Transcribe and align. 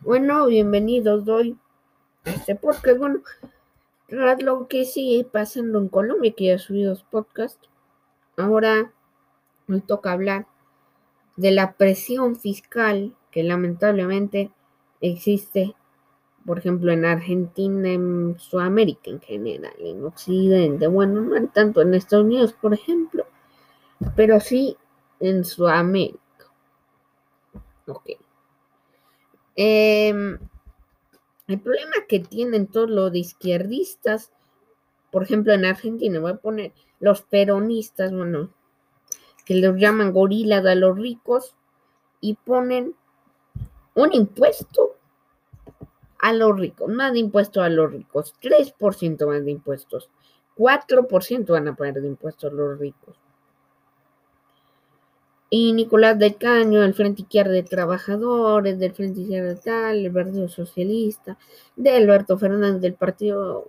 Bueno, 0.00 0.46
bienvenidos 0.46 1.28
hoy 1.28 1.56
a 2.24 2.30
este 2.30 2.54
podcast. 2.54 2.98
Bueno, 2.98 3.20
tras 4.08 4.42
lo 4.42 4.66
que 4.66 4.84
sigue 4.84 5.24
pasando 5.24 5.78
en 5.78 5.88
Colombia, 5.88 6.32
que 6.36 6.46
ya 6.46 6.54
he 6.54 6.58
subido 6.58 6.96
podcast, 7.10 7.62
ahora 8.36 8.92
me 9.66 9.80
toca 9.80 10.12
hablar 10.12 10.46
de 11.36 11.50
la 11.50 11.74
presión 11.74 12.36
fiscal 12.36 13.14
que 13.30 13.42
lamentablemente 13.42 14.50
existe, 15.00 15.74
por 16.46 16.58
ejemplo, 16.58 16.92
en 16.92 17.04
Argentina, 17.04 17.88
en 17.90 18.36
Sudamérica 18.38 19.10
en 19.10 19.20
general, 19.20 19.74
en 19.78 20.04
Occidente, 20.04 20.86
bueno, 20.86 21.20
no 21.20 21.48
tanto 21.48 21.82
en 21.82 21.94
Estados 21.94 22.26
Unidos, 22.26 22.52
por 22.52 22.74
ejemplo, 22.74 23.26
pero 24.16 24.40
sí 24.40 24.76
en 25.20 25.44
Sudamérica. 25.44 26.20
Ok. 27.86 28.21
Em, 29.56 30.38
el 31.46 31.60
problema 31.60 31.92
que 32.08 32.20
tienen 32.20 32.66
todos 32.66 32.88
los 32.88 33.14
izquierdistas, 33.14 34.32
por 35.10 35.22
ejemplo 35.22 35.52
en 35.52 35.64
Argentina, 35.64 36.20
voy 36.20 36.32
a 36.32 36.36
poner 36.36 36.72
los 37.00 37.22
peronistas, 37.22 38.12
bueno, 38.12 38.50
que 39.44 39.56
los 39.56 39.76
llaman 39.76 40.12
gorilas 40.12 40.64
a 40.64 40.74
los 40.74 40.96
ricos 40.96 41.54
y 42.20 42.34
ponen 42.34 42.94
un 43.94 44.12
impuesto 44.12 44.96
a 46.18 46.32
los 46.32 46.58
ricos, 46.58 46.88
más 46.88 47.12
de 47.12 47.18
impuesto 47.18 47.60
a 47.60 47.68
los 47.68 47.90
ricos, 47.90 48.34
3% 48.40 49.26
más 49.26 49.44
de 49.44 49.50
impuestos, 49.50 50.08
4% 50.56 51.52
van 51.52 51.68
a 51.68 51.74
pagar 51.74 52.00
de 52.00 52.06
impuestos 52.06 52.52
los 52.52 52.78
ricos 52.78 53.21
y 55.54 55.74
Nicolás 55.74 56.18
del 56.18 56.38
Caño, 56.38 56.80
del 56.80 56.94
Frente 56.94 57.20
Izquierda 57.20 57.52
de 57.52 57.62
Trabajadores, 57.62 58.78
del 58.78 58.94
Frente 58.94 59.20
Izquierda 59.20 59.54
Tal, 59.60 60.06
el 60.06 60.10
Partido 60.10 60.48
Socialista, 60.48 61.36
de 61.76 61.90
Alberto 61.90 62.38
Fernández 62.38 62.80
del 62.80 62.94
Partido 62.94 63.68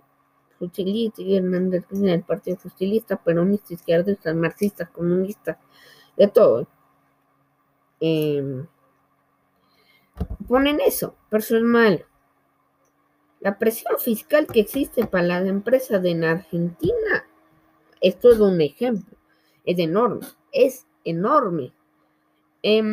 Socialista 0.58 1.20
y 1.20 1.36
Hernández 1.36 1.86
del 1.90 2.22
Partido 2.22 2.56
Socialista, 2.58 3.22
peronista, 3.22 3.74
izquierdista, 3.74 4.32
marxista, 4.32 4.86
comunista, 4.86 5.60
de 6.16 6.26
todo. 6.28 6.66
Em, 8.00 8.66
ponen 10.48 10.80
eso, 10.80 11.16
es 11.30 11.52
malo. 11.62 12.06
La 13.40 13.58
presión 13.58 13.98
fiscal 13.98 14.46
que 14.46 14.60
existe 14.60 15.04
para 15.04 15.26
las 15.26 15.46
empresas 15.46 16.02
en 16.02 16.24
Argentina 16.24 17.26
es 18.00 18.18
todo 18.18 18.48
un 18.48 18.62
ejemplo. 18.62 19.18
Es 19.66 19.78
enorme, 19.78 20.26
es 20.50 20.86
enorme, 21.04 21.72
em, 22.62 22.90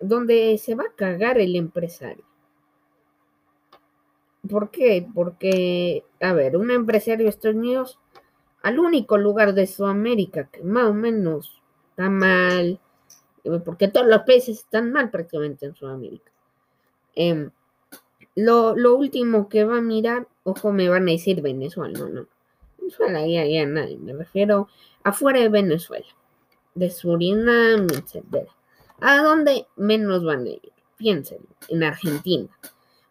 donde 0.00 0.58
se 0.58 0.74
va 0.74 0.84
a 0.84 0.94
cagar 0.96 1.38
el 1.38 1.56
empresario. 1.56 2.24
¿Por 4.48 4.70
qué? 4.70 5.06
Porque, 5.14 6.04
a 6.20 6.32
ver, 6.32 6.56
un 6.56 6.70
empresario 6.70 7.24
de 7.24 7.30
Estados 7.30 7.56
Unidos, 7.56 7.98
al 8.62 8.78
único 8.78 9.16
lugar 9.16 9.54
de 9.54 9.66
Sudamérica 9.66 10.48
que 10.50 10.62
más 10.62 10.84
o 10.84 10.94
menos 10.94 11.62
está 11.90 12.10
mal, 12.10 12.80
eh, 13.44 13.60
porque 13.64 13.88
todos 13.88 14.06
los 14.06 14.22
países 14.22 14.58
están 14.58 14.92
mal 14.92 15.10
prácticamente 15.10 15.66
en 15.66 15.74
Sudamérica. 15.74 16.32
Em, 17.14 17.50
lo, 18.34 18.74
último 18.96 19.48
que 19.48 19.64
va 19.64 19.78
a 19.78 19.80
mirar, 19.80 20.28
ojo, 20.42 20.72
me 20.72 20.88
van 20.88 21.08
a 21.08 21.12
decir 21.12 21.40
Venezuela, 21.40 21.98
no, 21.98 22.08
no. 22.08 22.26
Venezuela 22.78 23.26
ya, 23.26 23.46
ya 23.46 23.66
nadie, 23.66 23.96
me 23.96 24.12
refiero 24.12 24.68
afuera 25.04 25.40
de 25.40 25.48
Venezuela 25.48 26.06
de 26.74 26.90
Surinam, 26.90 27.86
etc. 27.90 28.48
¿A 29.00 29.22
dónde 29.22 29.66
menos 29.76 30.24
van 30.24 30.44
a 30.46 30.50
ir? 30.50 30.72
Piénsenlo, 30.96 31.48
en 31.68 31.82
Argentina. 31.82 32.48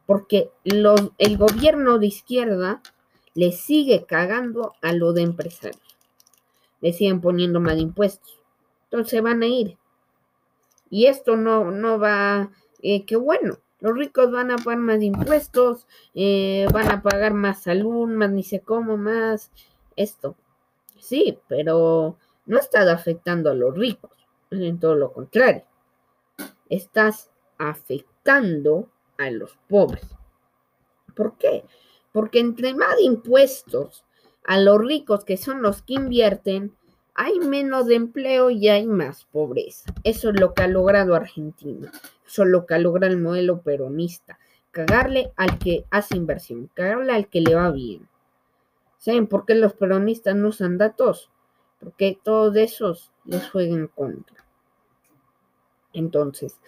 Porque 0.05 0.51
el 0.63 1.37
gobierno 1.37 1.97
de 1.99 2.07
izquierda 2.07 2.81
le 3.33 3.51
sigue 3.51 4.05
cagando 4.05 4.73
a 4.81 4.93
lo 4.93 5.13
de 5.13 5.21
empresarios. 5.21 5.97
Le 6.81 6.93
siguen 6.93 7.21
poniendo 7.21 7.59
más 7.59 7.77
impuestos. 7.77 8.39
Entonces 8.85 9.21
van 9.21 9.41
a 9.43 9.47
ir. 9.47 9.77
Y 10.89 11.07
esto 11.07 11.35
no, 11.35 11.71
no 11.71 11.97
va, 11.97 12.51
eh, 12.81 13.05
qué 13.05 13.15
bueno, 13.15 13.57
los 13.79 13.97
ricos 13.97 14.31
van 14.31 14.51
a 14.51 14.57
pagar 14.57 14.77
más 14.77 15.01
impuestos, 15.01 15.87
eh, 16.13 16.67
van 16.71 16.89
a 16.89 17.01
pagar 17.01 17.33
más 17.33 17.63
salud, 17.63 18.07
más 18.07 18.29
ni 18.29 18.43
sé 18.43 18.61
cómo, 18.61 18.95
más 18.95 19.51
esto. 19.95 20.35
Sí, 20.99 21.39
pero 21.47 22.17
no 22.45 22.59
estás 22.59 22.87
afectando 22.87 23.49
a 23.49 23.55
los 23.55 23.75
ricos, 23.75 24.11
en 24.51 24.79
todo 24.79 24.95
lo 24.95 25.11
contrario. 25.11 25.63
Estás 26.69 27.29
afectando 27.57 28.89
a 29.17 29.29
los 29.29 29.57
pobres. 29.67 30.05
¿Por 31.15 31.37
qué? 31.37 31.63
Porque 32.11 32.39
entre 32.39 32.73
más 32.73 32.99
impuestos 32.99 34.03
a 34.43 34.59
los 34.59 34.79
ricos, 34.79 35.23
que 35.23 35.37
son 35.37 35.61
los 35.61 35.81
que 35.81 35.93
invierten, 35.93 36.75
hay 37.15 37.39
menos 37.39 37.89
empleo 37.89 38.49
y 38.49 38.69
hay 38.69 38.87
más 38.87 39.25
pobreza. 39.25 39.93
Eso 40.03 40.29
es 40.31 40.39
lo 40.39 40.53
que 40.53 40.63
ha 40.63 40.67
logrado 40.67 41.15
Argentina. 41.15 41.91
Eso 42.25 42.43
es 42.43 42.49
lo 42.49 42.65
que 42.65 42.73
ha 42.73 42.79
logrado 42.79 43.13
el 43.13 43.21
modelo 43.21 43.61
peronista. 43.61 44.39
Cagarle 44.71 45.31
al 45.35 45.59
que 45.59 45.85
hace 45.91 46.17
inversión, 46.17 46.69
cagarle 46.73 47.13
al 47.13 47.27
que 47.27 47.41
le 47.41 47.53
va 47.53 47.69
bien. 47.71 48.07
¿Saben 48.97 49.27
por 49.27 49.45
qué 49.45 49.53
los 49.53 49.73
peronistas 49.73 50.35
no 50.35 50.47
usan 50.47 50.77
datos? 50.77 51.29
Porque 51.83 52.17
todos 52.23 52.55
esos 52.55 53.11
les 53.25 53.49
juegan 53.49 53.87
contra. 53.87 54.45
Entonces, 55.91 56.59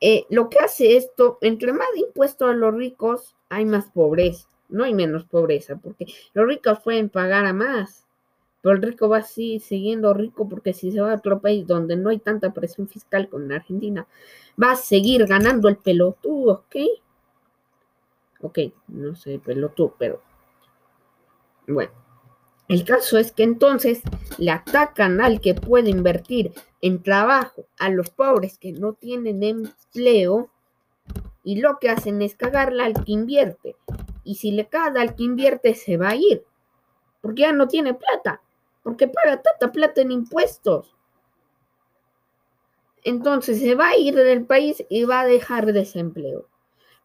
eh, 0.00 0.26
lo 0.30 0.48
que 0.50 0.58
hace 0.58 0.96
esto, 0.96 1.38
entre 1.40 1.72
más 1.72 1.88
impuestos 1.96 2.50
a 2.50 2.54
los 2.54 2.74
ricos, 2.74 3.34
hay 3.48 3.64
más 3.64 3.90
pobreza, 3.90 4.48
no 4.68 4.84
hay 4.84 4.94
menos 4.94 5.24
pobreza, 5.24 5.76
porque 5.76 6.06
los 6.34 6.46
ricos 6.46 6.80
pueden 6.80 7.08
pagar 7.08 7.46
a 7.46 7.52
más, 7.52 8.06
pero 8.60 8.76
el 8.76 8.82
rico 8.82 9.08
va 9.08 9.18
así 9.18 9.60
siguiendo 9.60 10.12
rico 10.12 10.48
porque 10.48 10.72
si 10.72 10.92
se 10.92 11.00
va 11.00 11.12
a 11.12 11.16
otro 11.16 11.40
país 11.40 11.66
donde 11.66 11.96
no 11.96 12.10
hay 12.10 12.18
tanta 12.18 12.52
presión 12.52 12.88
fiscal 12.88 13.28
como 13.28 13.44
en 13.44 13.52
Argentina, 13.52 14.06
va 14.62 14.72
a 14.72 14.76
seguir 14.76 15.26
ganando 15.26 15.68
el 15.68 15.76
pelotudo, 15.76 16.64
¿ok? 16.66 16.76
Ok, 18.42 18.58
no 18.88 19.14
sé, 19.14 19.38
pelotudo, 19.38 19.94
pero 19.98 20.22
bueno. 21.66 22.05
El 22.68 22.84
caso 22.84 23.16
es 23.16 23.30
que 23.30 23.44
entonces 23.44 24.02
le 24.38 24.50
atacan 24.50 25.20
al 25.20 25.40
que 25.40 25.54
puede 25.54 25.90
invertir 25.90 26.52
en 26.80 27.02
trabajo, 27.02 27.66
a 27.78 27.90
los 27.90 28.10
pobres 28.10 28.58
que 28.58 28.72
no 28.72 28.94
tienen 28.94 29.42
empleo, 29.42 30.50
y 31.44 31.60
lo 31.60 31.78
que 31.78 31.90
hacen 31.90 32.20
es 32.22 32.34
cagarle 32.34 32.82
al 32.82 33.04
que 33.04 33.12
invierte. 33.12 33.76
Y 34.24 34.34
si 34.34 34.50
le 34.50 34.66
caga 34.66 35.00
al 35.00 35.14
que 35.14 35.22
invierte, 35.22 35.74
se 35.74 35.96
va 35.96 36.10
a 36.10 36.16
ir, 36.16 36.44
porque 37.20 37.42
ya 37.42 37.52
no 37.52 37.68
tiene 37.68 37.94
plata, 37.94 38.42
porque 38.82 39.06
paga 39.06 39.40
tanta 39.40 39.70
plata 39.70 40.00
en 40.00 40.10
impuestos. 40.10 40.92
Entonces 43.04 43.60
se 43.60 43.76
va 43.76 43.90
a 43.90 43.96
ir 43.96 44.16
del 44.16 44.44
país 44.44 44.84
y 44.88 45.04
va 45.04 45.20
a 45.20 45.26
dejar 45.26 45.72
desempleo. 45.72 46.48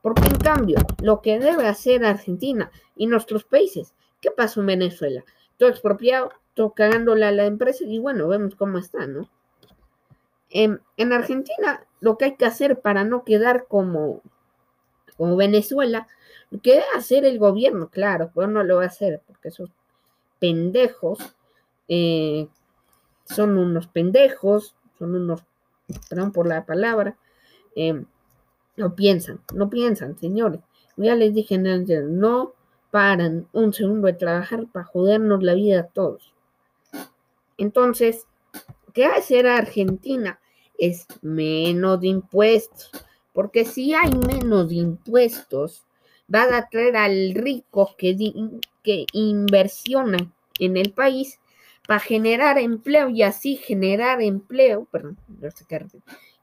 Porque 0.01 0.27
en 0.27 0.37
cambio, 0.37 0.79
lo 1.03 1.21
que 1.21 1.37
debe 1.37 1.67
hacer 1.67 2.03
Argentina 2.03 2.71
y 2.95 3.05
nuestros 3.05 3.43
países, 3.43 3.93
¿qué 4.19 4.31
pasó 4.31 4.61
en 4.61 4.65
Venezuela? 4.65 5.23
Todo 5.61 5.69
expropiado, 5.69 6.31
todo 6.55 6.71
cagándola 6.71 7.27
a 7.27 7.31
la 7.31 7.45
empresa 7.45 7.83
y 7.85 7.99
bueno, 7.99 8.27
vemos 8.27 8.55
cómo 8.55 8.79
está, 8.79 9.05
¿no? 9.05 9.29
En, 10.49 10.81
Argentina 11.13 11.85
lo 11.99 12.17
que 12.17 12.25
hay 12.25 12.35
que 12.35 12.47
hacer 12.47 12.81
para 12.81 13.03
no 13.03 13.23
quedar 13.23 13.67
como, 13.67 14.23
como 15.17 15.35
Venezuela, 15.35 16.07
lo 16.49 16.59
que 16.61 16.71
debe 16.71 16.85
hacer 16.95 17.25
el 17.25 17.37
gobierno, 17.37 17.89
claro, 17.89 18.31
pero 18.33 18.47
no 18.47 18.63
lo 18.63 18.77
va 18.77 18.85
a 18.85 18.87
hacer 18.87 19.21
porque 19.27 19.49
esos 19.49 19.69
pendejos 20.39 21.35
eh, 21.87 22.47
son 23.25 23.59
unos 23.59 23.85
pendejos, 23.85 24.75
son 24.97 25.13
unos, 25.13 25.43
perdón 26.09 26.31
por 26.31 26.47
la 26.47 26.65
palabra, 26.65 27.17
eh, 27.75 28.03
no 28.77 28.95
piensan, 28.95 29.41
no 29.53 29.69
piensan, 29.69 30.17
señores. 30.17 30.61
Ya 30.97 31.13
les 31.13 31.35
dije, 31.35 31.59
no 31.59 32.55
paran 32.91 33.47
un 33.53 33.73
segundo 33.73 34.07
de 34.07 34.13
trabajar 34.13 34.67
para 34.71 34.85
jodernos 34.85 35.41
la 35.41 35.53
vida 35.53 35.79
a 35.79 35.87
todos. 35.87 36.33
Entonces, 37.57 38.27
¿qué 38.93 39.05
hacer 39.05 39.47
Argentina? 39.47 40.39
Es 40.77 41.07
menos 41.21 42.01
de 42.01 42.07
impuestos. 42.07 42.91
Porque 43.33 43.65
si 43.65 43.93
hay 43.93 44.11
menos 44.11 44.71
impuestos, 44.71 45.85
va 46.33 46.43
a 46.43 46.57
atraer 46.57 46.97
al 46.97 47.33
rico 47.33 47.95
que, 47.97 48.15
que 48.83 49.05
inversiona 49.13 50.17
en 50.59 50.77
el 50.77 50.91
país 50.91 51.39
para 51.87 51.99
generar 51.99 52.57
empleo 52.57 53.09
y 53.09 53.23
así 53.23 53.55
generar 53.55 54.21
empleo, 54.21 54.85
perdón, 54.91 55.17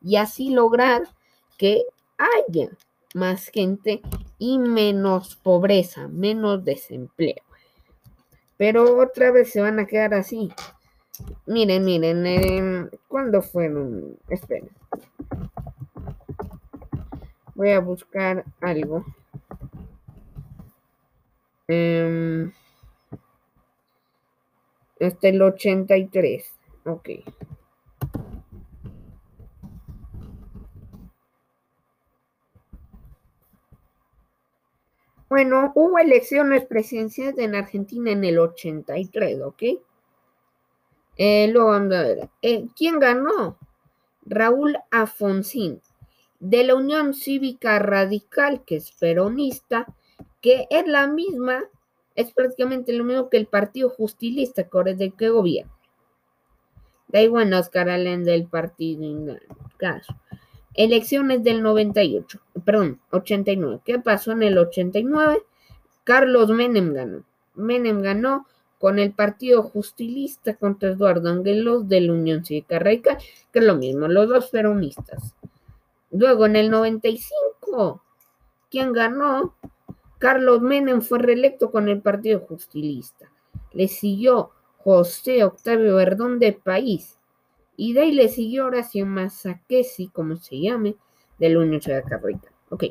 y 0.03 0.17
así 0.17 0.51
lograr 0.51 1.03
que 1.57 1.85
haya 2.17 2.71
más 3.15 3.49
gente 3.49 4.01
y 4.39 4.59
menos 4.59 5.37
pobreza, 5.37 6.09
menos 6.09 6.65
desempleo. 6.65 7.43
Pero 8.57 8.99
otra 8.99 9.31
vez 9.31 9.51
se 9.51 9.61
van 9.61 9.79
a 9.79 9.87
quedar 9.87 10.15
así. 10.15 10.53
Miren, 11.47 11.85
miren, 11.85 12.27
eh, 12.27 12.89
¿cuándo 13.09 13.43
fueron? 13.43 14.19
Esperen. 14.29 14.71
Voy 17.55 17.71
a 17.71 17.81
buscar 17.81 18.45
algo. 18.61 19.05
Eh, 21.67 22.51
hasta 25.01 25.29
el 25.29 25.43
83. 25.43 26.53
Ok. 26.85 27.09
Bueno, 35.29 35.73
hubo 35.75 35.99
elecciones 35.99 36.65
presidenciales 36.65 37.39
en 37.39 37.55
Argentina 37.55 38.11
en 38.11 38.25
el 38.25 38.39
83, 38.39 39.41
¿ok? 39.43 39.63
Eh, 41.19 41.49
luego 41.53 41.71
vamos 41.71 41.95
a 41.95 42.03
ver. 42.03 42.31
Eh, 42.41 42.67
¿Quién 42.75 42.99
ganó? 42.99 43.59
Raúl 44.25 44.79
Afonsín, 44.91 45.83
de 46.41 46.65
la 46.65 46.75
Unión 46.75 47.13
Cívica 47.13 47.79
Radical, 47.79 48.65
que 48.65 48.77
es 48.77 48.93
peronista, 48.93 49.87
que 50.41 50.67
es 50.71 50.87
la 50.87 51.07
misma, 51.07 51.65
es 52.15 52.33
prácticamente 52.33 52.93
lo 52.93 53.05
mismo 53.05 53.29
que 53.29 53.37
el 53.37 53.47
Partido 53.47 53.91
Justilista, 53.91 54.65
que 54.65 54.91
es 54.91 54.99
del 54.99 55.15
que 55.15 55.29
gobierna. 55.29 55.73
Da 57.09 57.23
igual 57.23 57.53
Oscar 57.55 57.89
Allen 57.89 58.25
del 58.25 58.47
partido 58.47 59.03
en 59.03 59.41
caso. 59.79 60.15
Elecciones 60.79 61.43
del 61.43 61.61
98, 61.61 62.39
perdón, 62.65 63.01
89. 63.11 63.81
¿Qué 63.85 63.99
pasó 63.99 64.31
en 64.31 64.45
el 64.45 64.57
89? 64.57 65.43
Carlos 66.05 66.51
Menem 66.51 66.95
ganó. 66.95 67.25
Menem 67.57 68.01
ganó 68.01 68.47
con 68.79 69.01
el 69.01 69.11
Partido 69.11 69.65
Justilista 69.65 70.55
contra 70.55 70.91
Eduardo 70.91 71.31
Angelos 71.31 71.89
de 71.89 72.03
la 72.03 72.13
Unión 72.13 72.45
Cívica 72.45 72.79
Radical, 72.79 73.19
que 73.53 73.59
es 73.59 73.65
lo 73.65 73.75
mismo, 73.75 74.07
los 74.07 74.29
dos 74.29 74.51
peronistas. 74.51 75.35
Luego 76.13 76.47
en 76.47 76.55
el 76.55 76.71
95, 76.71 78.01
¿quién 78.71 78.93
ganó? 78.93 79.57
Carlos 80.19 80.61
Menem 80.61 81.03
fue 81.03 81.19
reelecto 81.19 81.73
con 81.73 81.89
el 81.89 82.01
Partido 82.01 82.39
Justilista. 82.39 83.29
Le 83.73 83.89
siguió 83.89 84.53
José 84.77 85.43
Octavio 85.43 85.97
Verdón 85.97 86.39
de 86.39 86.53
País 86.53 87.18
y 87.79 87.93
de 87.93 88.01
ahí 88.01 88.13
le 88.13 88.29
siguió 88.29 88.67
Horacio 88.67 89.07
Mazaquesi, 89.07 90.09
como 90.09 90.37
se 90.37 90.61
llame, 90.61 90.97
de 91.39 91.49
la 91.49 91.61
Unión 91.61 91.81
Cívica 91.81 92.19
Radical. 92.19 92.51
Ok, 92.71 92.85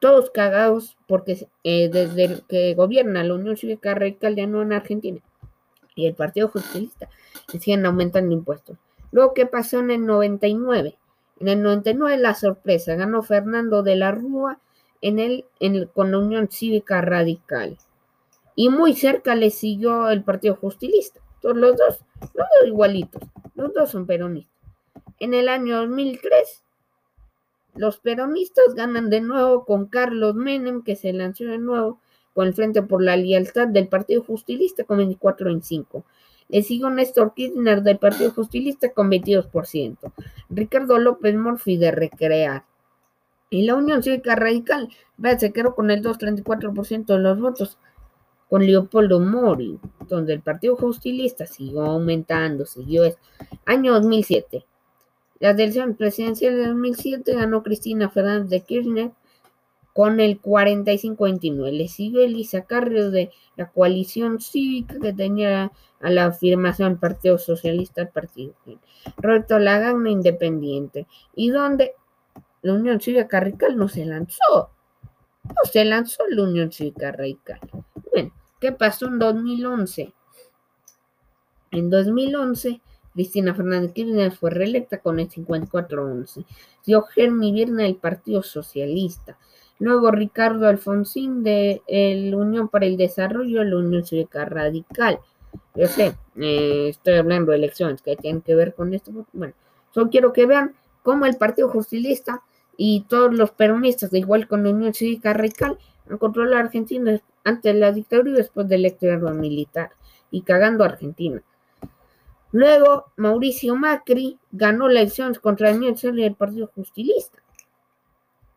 todos 0.00 0.30
cagados 0.30 0.96
porque 1.06 1.46
eh, 1.62 1.90
desde 1.92 2.40
que 2.48 2.74
gobierna 2.74 3.22
la 3.22 3.34
Unión 3.34 3.58
Cívica 3.58 3.94
Radical 3.94 4.34
ya 4.34 4.46
no 4.46 4.62
en 4.62 4.72
Argentina 4.72 5.20
y 5.94 6.06
el 6.06 6.14
Partido 6.14 6.48
Justilista 6.48 7.10
siguen 7.48 7.84
aumentando 7.84 8.34
impuestos. 8.34 8.78
Luego, 9.12 9.34
¿qué 9.34 9.44
pasó 9.44 9.80
en 9.80 9.90
el 9.90 10.06
99? 10.06 10.96
En 11.40 11.48
el 11.48 11.62
99 11.62 12.16
la 12.16 12.34
sorpresa, 12.34 12.94
ganó 12.94 13.22
Fernando 13.22 13.82
de 13.82 13.96
la 13.96 14.10
Rúa 14.10 14.58
en 15.02 15.18
el, 15.18 15.44
en 15.58 15.86
con 15.88 16.12
la 16.12 16.18
Unión 16.18 16.48
Cívica 16.50 17.02
Radical. 17.02 17.76
Y 18.54 18.70
muy 18.70 18.94
cerca 18.94 19.34
le 19.34 19.50
siguió 19.50 20.08
el 20.08 20.24
Partido 20.24 20.56
Justilista. 20.56 21.20
Los 21.42 21.76
dos, 21.76 22.00
los 22.20 22.32
dos 22.34 22.66
igualitos. 22.66 23.22
Los 23.54 23.72
dos 23.74 23.90
son 23.90 24.06
peronistas. 24.06 24.52
En 25.18 25.34
el 25.34 25.48
año 25.48 25.78
2003, 25.78 26.62
los 27.74 27.98
peronistas 27.98 28.74
ganan 28.74 29.10
de 29.10 29.20
nuevo 29.20 29.64
con 29.64 29.86
Carlos 29.86 30.34
Menem, 30.34 30.82
que 30.82 30.96
se 30.96 31.12
lanzó 31.12 31.44
de 31.44 31.58
nuevo 31.58 32.00
con 32.34 32.46
el 32.46 32.54
Frente 32.54 32.82
por 32.82 33.02
la 33.02 33.16
Lealtad 33.16 33.68
del 33.68 33.88
Partido 33.88 34.22
Justilista 34.22 34.84
con 34.84 34.98
24 34.98 35.50
en 35.50 35.62
5. 35.62 36.04
Le 36.48 36.62
siguió 36.62 36.90
Néstor 36.90 37.34
Kirchner 37.34 37.82
del 37.82 37.98
Partido 37.98 38.32
Justilista 38.32 38.92
con 38.92 39.10
22%. 39.10 40.12
Ricardo 40.48 40.98
López 40.98 41.36
Murphy 41.36 41.76
de 41.76 41.90
Recrear. 41.92 42.64
Y 43.50 43.62
la 43.62 43.74
Unión 43.74 44.02
Cívica 44.02 44.36
Radical 44.36 44.88
se 45.38 45.52
quedó 45.52 45.74
con 45.74 45.90
el 45.90 46.02
2,34% 46.02 47.06
de 47.06 47.18
los 47.18 47.40
votos 47.40 47.78
con 48.50 48.66
Leopoldo 48.66 49.20
Mori, 49.20 49.78
donde 50.08 50.32
el 50.32 50.42
Partido 50.42 50.74
Justilista 50.74 51.46
siguió 51.46 51.82
aumentando, 51.82 52.66
siguió 52.66 53.04
esto. 53.04 53.22
Año 53.64 53.92
2007. 53.94 54.66
La 55.38 55.50
elección 55.50 55.94
presidencial 55.94 56.56
de 56.56 56.66
2007 56.66 57.32
ganó 57.34 57.62
Cristina 57.62 58.10
Fernández 58.10 58.50
de 58.50 58.60
Kirchner 58.62 59.12
con 59.94 60.18
el 60.18 60.42
45-29. 60.42 61.70
Le 61.70 61.86
siguió 61.86 62.22
Elisa 62.22 62.62
Carrios 62.62 63.12
de 63.12 63.30
la 63.56 63.70
coalición 63.70 64.40
cívica 64.40 64.98
que 65.00 65.12
tenía 65.12 65.70
a 66.00 66.10
la 66.10 66.26
afirmación 66.26 66.98
Partido 66.98 67.38
Socialista, 67.38 68.02
el 68.02 68.08
Partido 68.08 68.54
Roberto 69.18 69.60
Lagagna 69.60 70.10
Independiente. 70.10 71.06
Y 71.36 71.50
donde 71.50 71.92
la 72.62 72.74
Unión 72.74 73.00
Cívica 73.00 73.38
Radical 73.38 73.76
no 73.76 73.88
se 73.88 74.04
lanzó. 74.04 74.70
No 75.44 75.70
se 75.70 75.84
lanzó 75.84 76.24
la 76.28 76.42
Unión 76.42 76.72
Cívica 76.72 77.12
Radical. 77.12 77.60
¿Qué 78.60 78.72
pasó 78.72 79.06
en 79.06 79.18
2011? 79.18 80.12
En 81.70 81.88
2011, 81.88 82.80
Cristina 83.14 83.54
Fernández 83.54 83.92
Kirchner 83.92 84.32
fue 84.32 84.50
reelecta 84.50 84.98
con 84.98 85.18
el 85.18 85.30
54-11. 85.30 86.44
Dio 86.84 87.02
Germi 87.02 87.52
Viernes 87.52 87.86
del 87.86 87.96
Partido 87.96 88.42
Socialista. 88.42 89.38
Luego 89.78 90.10
Ricardo 90.10 90.68
Alfonsín 90.68 91.42
de 91.42 91.82
la 91.88 92.36
Unión 92.36 92.68
para 92.68 92.84
el 92.84 92.98
Desarrollo, 92.98 93.64
la 93.64 93.76
Unión 93.76 94.04
Cívica 94.04 94.44
Radical. 94.44 95.20
Yo 95.74 95.86
sé, 95.86 96.14
eh, 96.36 96.88
estoy 96.90 97.14
hablando 97.14 97.52
de 97.52 97.58
elecciones 97.58 98.02
que 98.02 98.14
tienen 98.16 98.42
que 98.42 98.54
ver 98.54 98.74
con 98.74 98.92
esto. 98.92 99.10
Bueno, 99.32 99.54
solo 99.90 100.10
quiero 100.10 100.34
que 100.34 100.44
vean 100.44 100.74
cómo 101.02 101.24
el 101.24 101.36
Partido 101.36 101.70
Justilista 101.70 102.42
y 102.76 103.06
todos 103.08 103.32
los 103.32 103.52
peronistas, 103.52 104.10
de 104.10 104.18
igual 104.18 104.46
con 104.48 104.64
la 104.64 104.70
Unión 104.70 104.92
Cívica 104.92 105.32
Radical, 105.32 105.78
han 106.10 106.18
controlado 106.18 106.56
a 106.56 106.60
Argentina 106.60 107.20
ante 107.44 107.72
la 107.74 107.92
dictadura 107.92 108.30
y 108.30 108.34
después 108.34 108.68
del 108.68 108.80
electorado 108.80 109.30
militar 109.34 109.90
y 110.30 110.42
cagando 110.42 110.84
a 110.84 110.88
Argentina. 110.88 111.42
Luego, 112.52 113.12
Mauricio 113.16 113.76
Macri 113.76 114.38
ganó 114.50 114.88
la 114.88 115.00
elección 115.00 115.34
contra 115.34 115.70
el 115.70 115.82
y 115.82 116.22
el 116.22 116.34
Partido 116.34 116.70
Justilista. 116.74 117.42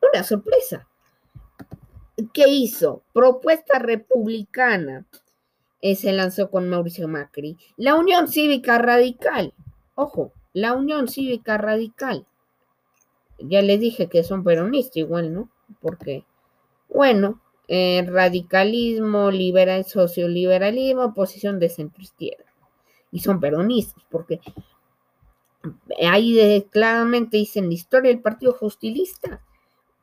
Una 0.02 0.24
sorpresa. 0.24 0.88
¿Qué 2.34 2.48
hizo? 2.48 3.04
Propuesta 3.14 3.80
republicana. 3.80 5.06
Eh, 5.82 5.96
se 5.96 6.12
lanzó 6.12 6.50
con 6.50 6.70
Mauricio 6.70 7.08
Macri. 7.08 7.58
La 7.78 7.96
Unión 7.96 8.28
Cívica 8.28 8.78
Radical. 8.80 9.54
Ojo, 9.96 10.32
la 10.54 10.74
Unión 10.74 11.08
Cívica 11.08 11.58
Radical. 11.58 12.26
Ya 13.38 13.62
les 13.62 13.80
dije 13.80 14.08
que 14.08 14.24
son 14.24 14.44
peronistas 14.44 14.98
igual, 14.98 15.34
¿no? 15.34 15.50
Porque, 15.82 16.26
bueno, 16.90 17.42
radicalismo, 17.68 19.32
liberal, 19.32 19.86
socioliberalismo, 19.86 21.06
oposición 21.06 21.60
de 21.60 21.70
centro 21.70 22.04
izquierda. 22.04 22.46
Y 23.12 23.20
son 23.20 23.40
peronistas, 23.40 24.04
porque 24.10 24.42
ahí 26.08 26.66
claramente 26.72 27.38
dicen 27.38 27.68
la 27.68 27.74
historia 27.74 28.12
del 28.12 28.22
Partido 28.22 28.54
Justilista. 28.54 29.42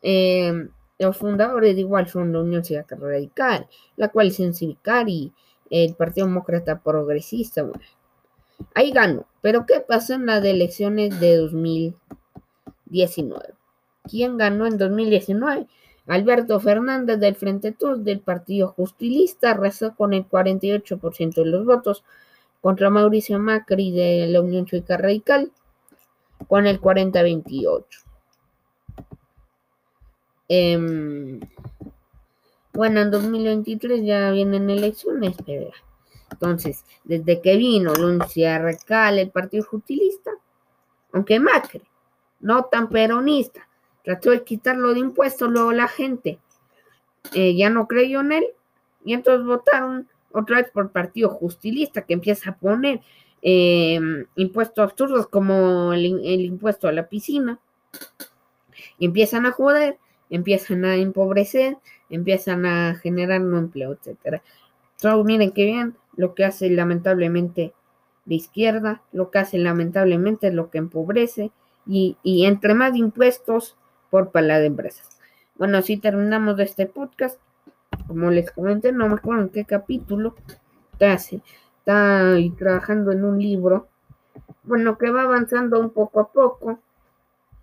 Eh, 0.02 0.68
los 0.98 1.16
fundadores 1.16 1.74
de 1.74 1.80
igual 1.80 2.08
son 2.08 2.32
la 2.32 2.40
Unión 2.40 2.64
Cívica 2.64 2.96
Radical, 2.96 3.68
la 3.96 4.08
coalición 4.08 4.54
Civicar 4.54 5.08
y 5.08 5.32
el 5.70 5.94
Partido 5.94 6.26
Demócrata 6.26 6.80
Progresista. 6.80 7.62
Bueno, 7.62 7.80
ahí 8.74 8.92
ganó. 8.92 9.26
Pero 9.40 9.64
¿qué 9.66 9.80
pasó 9.80 10.14
en 10.14 10.26
las 10.26 10.44
elecciones 10.44 11.18
de 11.18 11.36
2019? 11.36 13.54
¿Quién 14.04 14.36
ganó 14.36 14.66
en 14.66 14.76
2019? 14.76 15.66
Alberto 16.10 16.58
Fernández 16.58 17.20
del 17.20 17.36
Frente 17.36 17.70
Todos 17.70 18.02
del 18.02 18.18
Partido 18.18 18.72
Justilista 18.72 19.52
arrasó 19.52 19.94
con 19.94 20.12
el 20.12 20.28
48% 20.28 21.34
de 21.34 21.44
los 21.46 21.64
votos 21.64 22.02
contra 22.60 22.90
Mauricio 22.90 23.38
Macri 23.38 23.92
de 23.92 24.26
la 24.26 24.40
Unión 24.40 24.66
Cívica 24.66 24.96
Radical 24.96 25.52
con 26.48 26.66
el 26.66 26.80
40-28. 26.80 27.84
Em, 30.48 31.38
bueno, 32.72 33.02
en 33.02 33.10
2023 33.12 34.04
ya 34.04 34.32
vienen 34.32 34.68
elecciones, 34.68 35.36
pero 35.46 35.70
entonces, 36.32 36.84
desde 37.04 37.40
que 37.40 37.56
vino 37.56 37.94
la 37.94 38.06
Unión 38.06 38.26
Radical, 38.36 39.20
el 39.20 39.30
Partido 39.30 39.62
Justilista, 39.62 40.32
aunque 41.12 41.38
Macri, 41.38 41.82
no 42.40 42.64
tan 42.64 42.88
peronista, 42.88 43.69
trató 44.04 44.30
de 44.30 44.44
quitarlo 44.44 44.94
de 44.94 45.00
impuestos, 45.00 45.50
luego 45.50 45.72
la 45.72 45.88
gente. 45.88 46.38
Eh, 47.34 47.54
ya 47.54 47.70
no 47.70 47.86
creyó 47.86 48.20
en 48.20 48.32
él. 48.32 48.44
Y 49.04 49.14
entonces 49.14 49.46
votaron 49.46 50.08
otra 50.32 50.58
vez 50.58 50.70
por 50.70 50.90
partido 50.90 51.30
justilista 51.30 52.02
que 52.02 52.14
empieza 52.14 52.50
a 52.50 52.56
poner 52.56 53.00
em, 53.42 54.26
impuestos 54.36 54.82
absurdos 54.84 55.26
como 55.28 55.92
el, 55.92 56.04
impuesto 56.04 56.88
a 56.88 56.92
la 56.92 57.08
piscina. 57.08 57.58
Empiezan 58.98 59.46
a 59.46 59.52
joder, 59.52 59.98
empiezan 60.28 60.84
a 60.84 60.96
empobrecer, 60.96 61.78
empiezan 62.08 62.66
a 62.66 62.94
generar 62.96 63.40
no 63.40 63.58
empleo, 63.58 63.92
etcétera. 63.92 64.42
Entonces, 64.96 65.24
miren 65.24 65.52
qué 65.52 65.64
bien 65.64 65.96
lo 66.16 66.34
que 66.34 66.44
hace 66.44 66.68
lamentablemente 66.68 67.72
la 68.26 68.34
izquierda, 68.34 69.02
lo 69.12 69.30
que 69.30 69.38
hace 69.38 69.58
lamentablemente 69.58 70.48
es 70.48 70.54
lo 70.54 70.70
que 70.70 70.78
empobrece. 70.78 71.50
Y, 71.86 72.18
y 72.22 72.44
entre 72.44 72.74
más 72.74 72.94
impuestos, 72.94 73.76
por 74.10 74.30
palabra 74.30 74.60
de 74.60 74.66
empresas. 74.66 75.08
Bueno, 75.56 75.78
así 75.78 75.96
terminamos 75.96 76.58
este 76.58 76.86
podcast. 76.86 77.38
Como 78.06 78.30
les 78.30 78.50
comenté, 78.50 78.92
no 78.92 79.08
me 79.08 79.14
acuerdo 79.14 79.42
en 79.42 79.48
qué 79.50 79.64
capítulo. 79.64 80.34
Está, 80.92 81.14
está 81.14 82.36
trabajando 82.58 83.12
en 83.12 83.24
un 83.24 83.38
libro. 83.38 83.88
Bueno, 84.62 84.98
que 84.98 85.10
va 85.10 85.22
avanzando 85.22 85.80
un 85.80 85.90
poco 85.90 86.20
a 86.20 86.32
poco. 86.32 86.80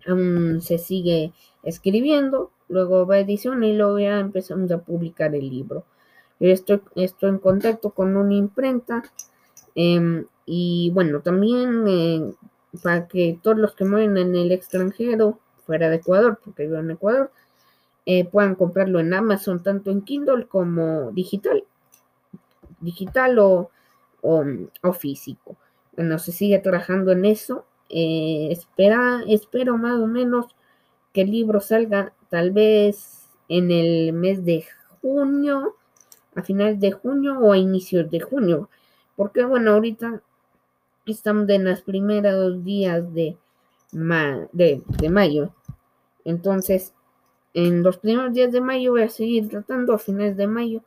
Aún 0.06 0.60
se 0.62 0.78
sigue 0.78 1.32
escribiendo. 1.62 2.50
Luego 2.68 3.06
va 3.06 3.16
a 3.16 3.20
edición 3.20 3.64
y 3.64 3.76
luego 3.76 3.98
ya 3.98 4.20
empezamos 4.20 4.70
a 4.70 4.78
publicar 4.78 5.34
el 5.34 5.48
libro. 5.48 5.84
Estoy, 6.40 6.82
estoy 6.94 7.30
en 7.30 7.38
contacto 7.38 7.90
con 7.90 8.16
una 8.16 8.34
imprenta. 8.34 9.02
Em, 9.74 10.26
y 10.46 10.90
bueno, 10.94 11.20
también 11.20 11.84
eh, 11.88 12.34
para 12.82 13.08
que 13.08 13.38
todos 13.42 13.58
los 13.58 13.74
que 13.74 13.84
mueren 13.84 14.16
en 14.16 14.36
el 14.36 14.52
extranjero, 14.52 15.38
fuera 15.68 15.90
de 15.90 15.96
Ecuador, 15.96 16.40
porque 16.42 16.62
vivo 16.62 16.78
en 16.78 16.92
Ecuador, 16.92 17.30
eh, 18.06 18.24
puedan 18.24 18.54
comprarlo 18.54 19.00
en 19.00 19.12
Amazon, 19.12 19.62
tanto 19.62 19.90
en 19.90 20.00
Kindle 20.00 20.46
como 20.46 21.12
digital, 21.12 21.62
digital 22.80 23.38
o, 23.38 23.70
o, 24.22 24.92
físico. 24.94 25.56
Bueno, 25.94 26.18
se 26.18 26.32
sigue 26.32 26.58
trabajando 26.60 27.12
en 27.12 27.26
eso. 27.26 27.66
Eh, 27.90 28.48
espera, 28.50 29.22
espero 29.28 29.76
más 29.76 30.00
o 30.00 30.06
menos 30.06 30.46
que 31.12 31.20
el 31.20 31.32
libro 31.32 31.60
salga 31.60 32.14
tal 32.30 32.50
vez 32.50 33.28
en 33.50 33.70
el 33.70 34.14
mes 34.14 34.42
de 34.46 34.64
junio, 35.02 35.76
a 36.34 36.42
finales 36.42 36.80
de 36.80 36.92
junio 36.92 37.38
o 37.40 37.52
a 37.52 37.58
inicios 37.58 38.10
de 38.10 38.20
junio. 38.20 38.70
Porque 39.16 39.44
bueno, 39.44 39.72
ahorita 39.72 40.22
estamos 41.04 41.46
en 41.50 41.64
los 41.64 41.82
primeros 41.82 42.64
días 42.64 43.12
de, 43.12 43.36
de, 43.92 45.08
mayo. 45.10 45.52
Entonces, 46.28 46.92
en 47.54 47.82
los 47.82 47.96
primeros 47.98 48.32
días 48.34 48.52
de 48.52 48.60
mayo 48.60 48.92
voy 48.92 49.02
a 49.02 49.08
seguir 49.08 49.48
tratando 49.48 49.94
a 49.94 49.98
finales 49.98 50.36
de 50.36 50.46
mayo 50.46 50.82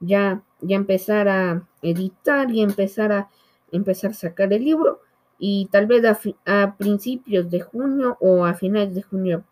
ya, 0.00 0.42
ya 0.60 0.76
empezar 0.76 1.28
a 1.28 1.62
editar 1.82 2.50
y 2.50 2.62
empezar 2.62 3.12
a 3.12 3.30
empezar 3.70 4.10
a 4.10 4.14
sacar 4.14 4.52
el 4.52 4.64
libro. 4.64 5.00
Y 5.38 5.68
tal 5.70 5.86
vez 5.86 6.02
a, 6.44 6.76
principios 6.76 7.50
de 7.50 7.60
junio 7.60 8.16
o 8.20 8.44
a 8.44 8.54
finales 8.54 8.94
de 8.94 9.02
junio 9.02 9.44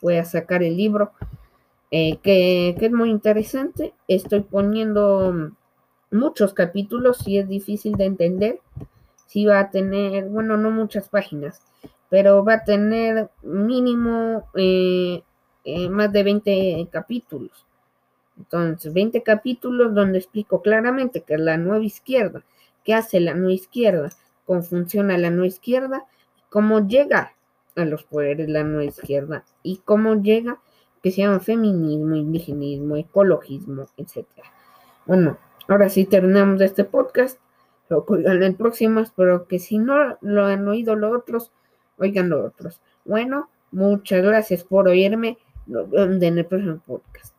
voy 0.00 0.16
a 0.16 0.24
sacar 0.24 0.62
el 0.62 0.76
libro 0.76 1.12
eh, 1.90 2.18
que, 2.18 2.76
es 2.78 2.92
muy 2.92 3.10
interesante. 3.10 3.94
Estoy 4.08 4.40
poniendo 4.40 5.52
muchos 6.10 6.52
capítulos 6.52 7.26
y 7.26 7.38
es 7.38 7.48
difícil 7.48 7.94
de 7.94 8.04
entender 8.04 8.60
sí 9.32 9.46
va 9.46 9.60
a 9.60 9.70
tener, 9.70 10.28
bueno, 10.28 10.58
no 10.58 10.70
muchas 10.70 11.08
páginas, 11.08 11.62
pero 12.12 12.44
va 12.44 12.56
a 12.56 12.64
tener 12.64 13.30
mínimo 13.40 14.46
eh, 14.54 15.22
eh, 15.64 15.88
más 15.88 16.12
de 16.12 16.22
20 16.22 16.88
capítulos. 16.92 17.66
Entonces, 18.36 18.92
20 18.92 19.22
capítulos 19.22 19.94
donde 19.94 20.18
explico 20.18 20.60
claramente 20.60 21.22
que 21.22 21.32
es 21.32 21.40
la 21.40 21.56
nueva 21.56 21.82
izquierda, 21.82 22.44
qué 22.84 22.92
hace 22.92 23.18
la 23.18 23.32
nueva 23.32 23.54
izquierda, 23.54 24.10
cómo 24.44 24.60
funciona 24.60 25.16
la 25.16 25.30
nueva 25.30 25.46
izquierda, 25.46 26.04
cómo 26.50 26.86
llega 26.86 27.32
a 27.76 27.86
los 27.86 28.04
poderes 28.04 28.46
la 28.50 28.62
nueva 28.62 28.84
izquierda 28.84 29.46
y 29.62 29.78
cómo 29.78 30.16
llega 30.16 30.60
que 31.02 31.12
se 31.12 31.22
llama 31.22 31.40
feminismo, 31.40 32.14
indigenismo, 32.14 32.96
ecologismo, 32.96 33.86
etc. 33.96 34.26
Bueno, 35.06 35.38
ahora 35.66 35.88
sí 35.88 36.04
terminamos 36.04 36.60
este 36.60 36.84
podcast 36.84 37.38
oigan 37.88 38.42
el 38.42 38.54
próximo, 38.54 39.00
espero 39.00 39.46
que 39.46 39.58
si 39.58 39.78
no 39.78 40.18
lo 40.20 40.44
han 40.44 40.68
oído 40.68 40.94
los 40.94 41.16
otros, 41.16 41.52
oigan 41.98 42.28
los 42.28 42.46
otros. 42.46 42.80
Bueno, 43.04 43.50
muchas 43.70 44.22
gracias 44.22 44.64
por 44.64 44.88
oírme. 44.88 45.38
en 45.66 46.38
el 46.38 46.46
próximo 46.46 46.80
podcast. 46.86 47.31